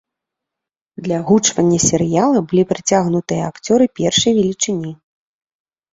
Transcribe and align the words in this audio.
Для 1.07 1.15
агучвання 1.23 1.77
серыяла 1.87 2.39
былі 2.53 2.63
прыцягнутыя 2.71 3.43
акцёры 3.53 3.85
першай 4.01 4.31
велічыні. 4.39 4.91